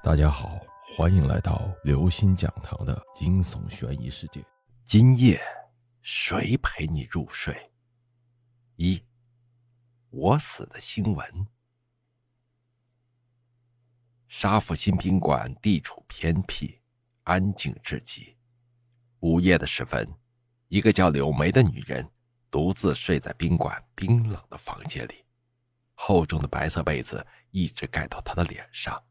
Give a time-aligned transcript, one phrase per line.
[0.00, 0.60] 大家好，
[0.96, 4.40] 欢迎来到刘星讲堂的惊悚悬疑世界。
[4.84, 5.40] 今夜
[6.02, 7.72] 谁陪你入睡？
[8.76, 9.02] 一，
[10.10, 11.46] 我死的新闻。
[14.28, 16.78] 沙府新宾馆地处偏僻，
[17.24, 18.36] 安静至极。
[19.18, 20.08] 午夜的时分，
[20.68, 22.08] 一个叫柳梅的女人
[22.52, 25.24] 独自睡在宾馆冰冷的房间里，
[25.94, 29.02] 厚重的白色被子一直盖到她的脸上。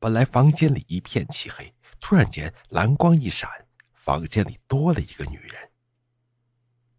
[0.00, 3.50] 本来房间里一片漆黑，突然间蓝光一闪，
[3.92, 5.70] 房间里多了一个女人。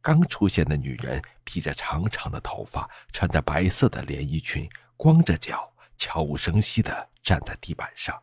[0.02, 8.22] 刚出现的女人披着长长的头发，穿着白色的连衣裙，光着脚，悄无声息地站在地板上。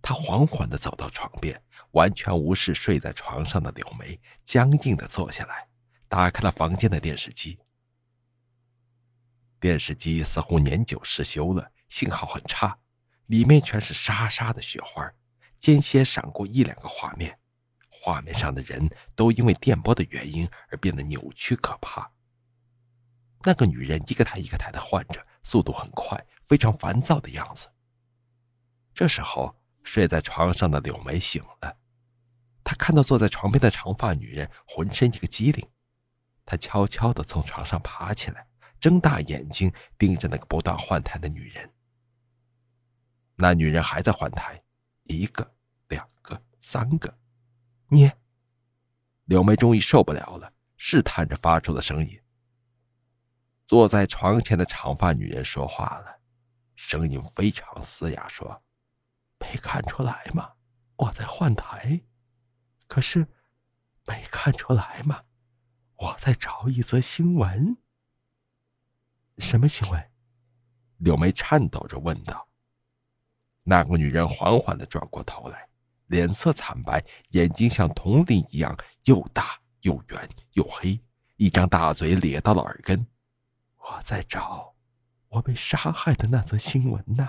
[0.00, 5.68] 她缓缓地走到床边，完全无视睡在床上的柳梅，僵硬地坐下来，
[6.08, 7.58] 打开了房间的电视机。
[9.60, 12.78] 电视机似乎年久失修了，信号很差。
[13.28, 15.10] 里面全是沙沙的雪花，
[15.60, 17.38] 间歇闪过一两个画面，
[17.90, 22.10] 画面上的人都因为电波的原因而变得扭曲可怕。
[23.44, 27.68] 那个女人一个台一个台的换着，速度很快，非常烦躁的样子。
[28.94, 31.76] 这时候，睡在床上的柳梅醒了，
[32.64, 35.68] 她看到坐在床边的长发女人，浑身一个机灵，
[36.46, 38.48] 她悄悄地从床上爬起来，
[38.80, 41.70] 睁大眼睛盯着那个不断换台的女人。
[43.40, 44.60] 那女人还在换台，
[45.04, 45.54] 一个、
[45.86, 47.16] 两个、三个，
[47.86, 48.10] 你。
[49.26, 52.20] 柳梅终于受不了了，试探着发出了声音。
[53.64, 56.20] 坐在床前的长发女人说话了，
[56.74, 58.64] 声音非常嘶哑，说
[59.38, 60.54] ：“没看出来吗？
[60.96, 62.00] 我在换台。
[62.88, 63.28] 可是，
[64.06, 65.22] 没看出来吗？
[65.94, 67.76] 我在找一则新闻。
[69.36, 70.10] 什么新闻？”
[70.98, 72.47] 柳梅颤抖着问道。
[73.68, 75.68] 那个女人缓缓的转过头来，
[76.06, 78.74] 脸色惨白，眼睛像铜铃一样
[79.04, 80.98] 又大又圆又黑，
[81.36, 83.06] 一张大嘴咧到了耳根。
[83.76, 84.74] 我在找
[85.28, 87.28] 我被杀害的那则新闻呢。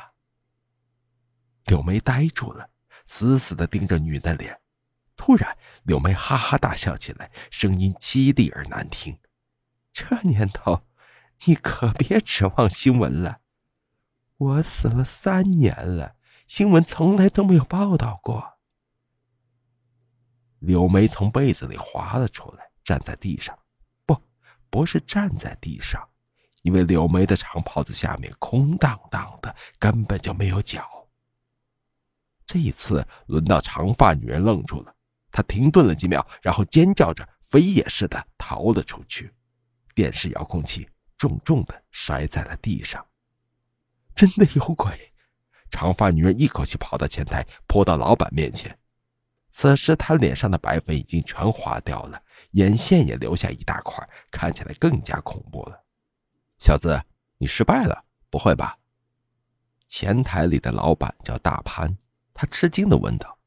[1.66, 2.70] 柳梅呆住了，
[3.06, 4.62] 死死的盯着女的脸。
[5.18, 9.20] 突然，柳梅哈哈大笑起来，声音凄厉而难听
[9.92, 10.86] ：“这年头，
[11.44, 13.42] 你可别指望新闻了。
[14.38, 16.16] 我死了三年了。”
[16.50, 18.58] 新闻从来都没有报道过。
[20.58, 23.58] 柳梅从被子里滑了出来，站在地上，
[24.04, 24.20] 不，
[24.68, 26.10] 不是站在地上，
[26.64, 31.08] 因为柳梅的长袍子下面空荡荡的，根本就没有脚。
[32.48, 34.96] 这一次轮到长发女人愣住了，
[35.32, 39.32] 她停顿了几秒，然后尖叫着飞也似的逃了出去，
[39.94, 43.06] 电视遥控器重重的摔在了地上。
[44.16, 45.14] 真的有鬼！
[45.70, 48.78] 长发女人一口气跑到前台，扑到老板面前。
[49.52, 52.22] 此时，她脸上的白粉已经全花掉了，
[52.52, 55.84] 眼线也留下一大块，看起来更加恐怖了。
[56.60, 57.02] 小子，
[57.38, 58.78] 你失败了，不会吧？
[59.88, 61.98] 前台里的老板叫大潘，
[62.34, 63.40] 他吃惊地问道。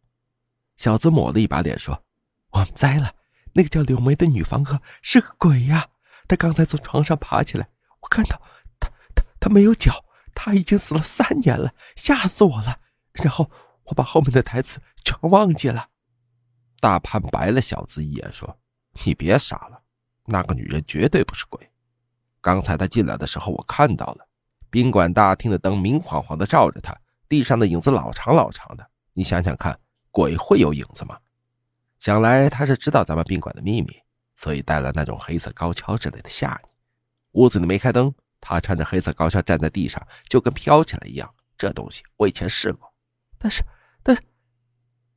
[0.77, 2.05] 小子抹了一把脸说
[2.51, 3.15] ：“我们栽了，
[3.53, 5.89] 那个叫柳梅的女房客是个鬼呀！
[6.27, 7.69] 她刚才从床上爬起来，
[8.01, 8.41] 我看到
[8.81, 10.05] 她，她，她没有脚。”
[10.45, 12.81] 他已经死了三年了，吓死我了。
[13.13, 13.49] 然后
[13.85, 15.91] 我把后面的台词全忘记了。
[16.81, 18.59] 大潘白了小子一眼，说
[19.07, 19.85] ：“你别傻了，
[20.25, 21.71] 那个女人绝对不是鬼。
[22.41, 24.27] 刚才她进来的时候，我看到了，
[24.69, 26.93] 宾馆大厅的灯明晃晃的照着她，
[27.29, 28.91] 地上的影子老长老长的。
[29.13, 29.79] 你想想看，
[30.11, 31.17] 鬼会有影子吗？
[32.01, 33.97] 想来他是知道咱们宾馆的秘密，
[34.35, 36.73] 所以带了那种黑色高跷之类的吓你。
[37.41, 41.33] 屋子里没开灯。”他穿着黑色高跷站在地上，就跟飘起来一样。
[41.57, 42.93] 这东西我以前试过，
[43.39, 43.63] 但是，
[44.03, 44.21] 但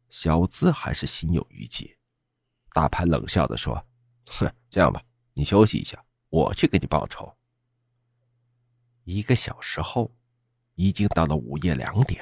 [0.09, 1.97] 小资还是心有余悸。
[2.72, 3.84] 大潘冷笑的说
[4.30, 5.02] ：“哼，这样吧，
[5.34, 7.35] 你休息一下，我去给你报仇。”
[9.06, 10.16] 一个小时后，
[10.75, 12.22] 已经到了午夜两点，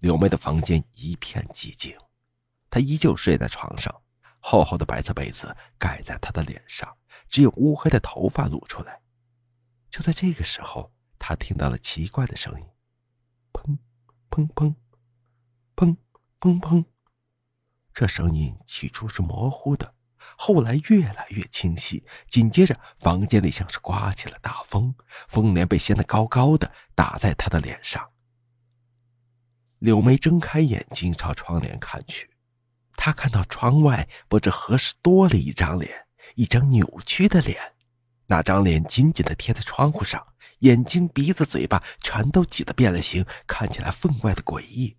[0.00, 1.96] 柳妹的房间一片寂静，
[2.68, 4.02] 她依旧睡在床上，
[4.40, 6.94] 厚厚的白色被子盖在她的脸上，
[7.26, 9.00] 只有乌黑的头发露出来。
[9.96, 12.66] 就在这个时候，他听到了奇怪的声音，
[13.50, 13.78] 砰，
[14.28, 14.74] 砰砰，
[15.74, 15.96] 砰
[16.38, 16.84] 砰砰。
[17.94, 19.94] 这声音起初是模糊的，
[20.36, 22.04] 后来越来越清晰。
[22.28, 24.94] 紧接着，房间里像是刮起了大风，
[25.28, 28.10] 风帘被掀得高高的，打在他的脸上。
[29.78, 32.28] 柳梅睁开眼睛朝窗帘看去，
[32.98, 37.75] 她看到窗外不知何时多了一张脸，一张扭曲的脸。
[38.26, 40.26] 那张脸紧紧的贴在窗户上，
[40.60, 44.96] 眼睛、鼻子、嘴巴全都挤得变了形，看起来分外的诡异。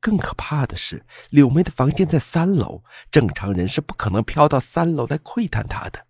[0.00, 6.06] 更可怕的是，柳梅的房间在三楼，正常人是不可能飘到三楼来窥探她的。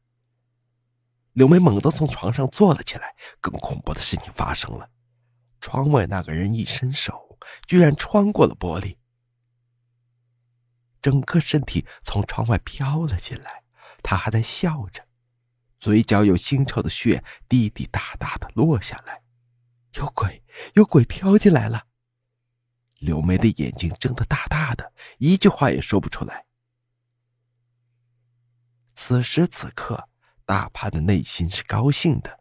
[1.35, 4.91] 柳梅猛地从床上坐了起来，更恐怖的事情发生了：
[5.61, 8.97] 窗外那个人一伸手，居然穿过了玻璃，
[11.00, 13.62] 整个身体从窗外飘了进来。
[14.03, 15.05] 他还在笑着，
[15.82, 19.20] 嘴角有腥臭的血滴滴答答的落下来。
[19.94, 20.44] 有鬼，
[20.75, 21.88] 有鬼飘进来了！
[23.00, 26.46] 柳梅的眼睛睁得大大的，一句话也说不出来。
[28.94, 30.08] 此时此刻，
[30.44, 32.38] 大潘的内心是高兴的。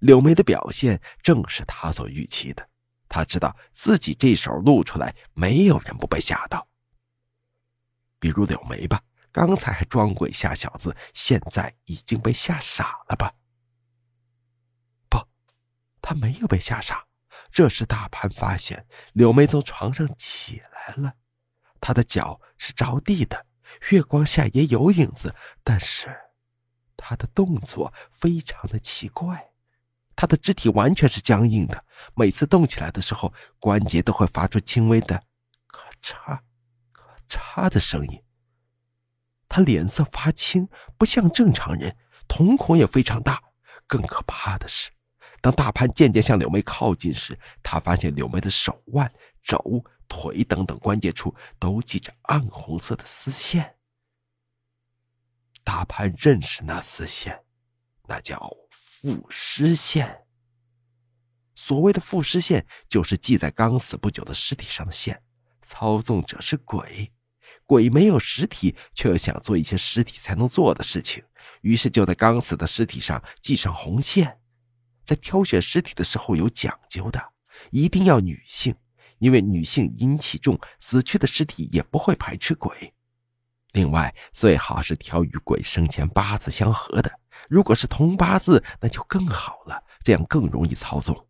[0.00, 2.68] 柳梅的表现正是他所预期的，
[3.08, 6.66] 他知道自己这手露出来，没有人不被吓到。
[8.18, 9.00] 比如柳梅吧。
[9.36, 13.34] 刚才还装鬼吓小子，现在已经被吓傻了吧？
[15.10, 15.18] 不，
[16.00, 17.06] 他没有被吓傻。
[17.50, 21.12] 这时，大潘发现柳梅从床上起来了，
[21.82, 23.44] 她的脚是着地的，
[23.90, 26.08] 月光下也有影子，但是
[26.96, 29.50] 她的动作非常的奇怪，
[30.16, 31.84] 她的肢体完全是僵硬的，
[32.14, 35.22] 每次动起来的时候，关节都会发出轻微的
[35.68, 36.40] “咔嚓、
[36.90, 38.22] 咔嚓”的声音。
[39.56, 40.68] 他脸色发青，
[40.98, 41.96] 不像正常人，
[42.28, 43.42] 瞳孔也非常大。
[43.86, 44.90] 更可怕的是，
[45.40, 49.10] 当大潘渐渐向柳梅靠近时，他发现柳梅的手腕、
[49.40, 53.76] 肘、腿等等关节处都系着暗红色的丝线。
[55.64, 57.42] 大潘认识那丝线，
[58.06, 60.26] 那叫赋尸线。
[61.54, 65.22] 所谓的赋尸线，就是系在刚死不久的尸体上的线，
[65.62, 67.10] 操纵者是鬼。
[67.66, 71.22] 鬼没有实体，却又想做一些实体才能做的事情，
[71.62, 74.38] 于是就在刚死的尸体上系上红线。
[75.04, 77.32] 在挑选尸体的时候有讲究的，
[77.70, 78.74] 一定要女性，
[79.18, 82.92] 因为女性阴气重，死去的尸体也不会排斥鬼。
[83.72, 91.26] 另外，最好是挑与鬼生前八字相合的，如果是同八字，那就更好了，这样更容易操纵。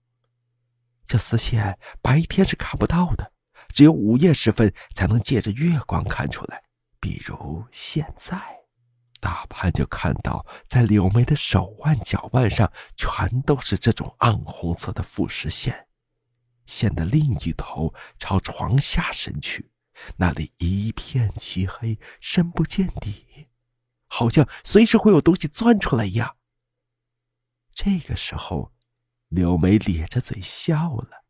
[1.06, 3.32] 这丝线白天是看不到的。
[3.76, 6.64] 只有午夜时分才能借着月光看出来，
[6.99, 8.40] 比如现在，
[9.20, 15.88] 大潘就看到在柳梅的手腕、脚腕上全都是这种暗红色的腐蚀线，
[16.64, 19.70] 线的另一头朝床下伸去，
[20.17, 23.49] 那里一片漆黑，深不见底，
[24.06, 26.38] 好像随时会有东西钻出来一样。
[27.75, 28.73] 这个时候，
[29.28, 31.25] 柳梅咧着嘴笑了。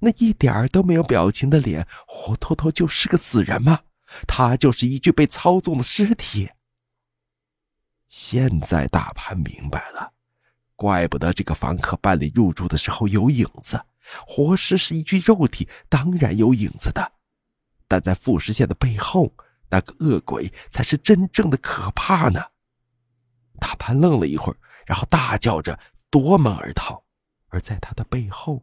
[0.00, 3.80] 那一点儿都没有表情的脸，活脱脱就是个死人吗？
[4.26, 6.50] 他就是一具被操纵的尸体。
[8.06, 10.12] 现在大潘明白了，
[10.76, 13.84] 怪不得这个房客办理入住的时候有影子。
[14.26, 17.12] 活尸是一具肉体，当然有影子的。
[17.86, 19.34] 但在副食线的背后，
[19.68, 22.42] 那个恶鬼才是真正的可怕呢。
[23.60, 24.56] 大潘愣了一会儿，
[24.86, 25.78] 然后大叫着
[26.08, 27.04] 夺门而逃。
[27.48, 28.62] 而在他的背后。